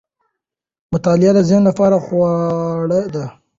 مطالعه 0.93 1.31
د 1.35 1.39
ذهن 1.49 1.61
لپاره 1.69 1.97
خواړه 2.05 2.99
دي. 3.13 3.25